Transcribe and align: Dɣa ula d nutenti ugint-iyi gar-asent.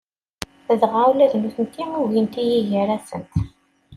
Dɣa 0.81 1.01
ula 1.11 1.31
d 1.31 1.33
nutenti 1.37 1.85
ugint-iyi 2.01 2.59
gar-asent. 2.69 3.33